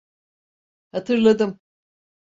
[0.91, 1.59] Hatırladım.